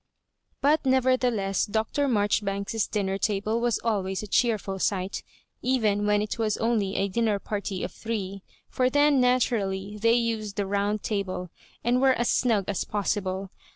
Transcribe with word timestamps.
/ 0.33 0.61
But, 0.63 0.83
nevertheless. 0.83 1.67
Dr. 1.67 2.07
Marjoribanks's 2.07 2.87
dinner 2.87 3.19
table 3.19 3.61
was 3.61 3.77
always 3.83 4.23
a 4.23 4.27
cheerful 4.27 4.79
sight, 4.79 5.21
even 5.61 6.07
when 6.07 6.23
it 6.23 6.39
was 6.39 6.57
only 6.57 6.95
a 6.95 7.07
dinner 7.07 7.37
party 7.37 7.83
of 7.83 7.91
three; 7.91 8.41
for 8.67 8.89
then 8.89 9.21
natu 9.21 9.51
rally 9.51 9.99
thej 10.01 10.19
used 10.19 10.55
the 10.55 10.65
round 10.65 11.03
table, 11.03 11.51
and 11.83 12.01
were 12.01 12.13
as 12.13 12.29
snug 12.29 12.65
as 12.67 12.83
possible. 12.83 13.51